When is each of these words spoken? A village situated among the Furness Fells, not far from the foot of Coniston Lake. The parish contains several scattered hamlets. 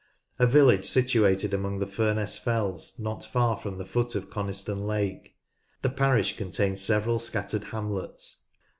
A 0.39 0.47
village 0.47 0.85
situated 0.89 1.53
among 1.53 1.77
the 1.77 1.85
Furness 1.85 2.35
Fells, 2.35 2.97
not 2.97 3.23
far 3.23 3.55
from 3.55 3.77
the 3.77 3.85
foot 3.85 4.15
of 4.15 4.31
Coniston 4.31 4.87
Lake. 4.87 5.35
The 5.83 5.91
parish 5.91 6.35
contains 6.37 6.81
several 6.81 7.19
scattered 7.19 7.65
hamlets. 7.65 8.45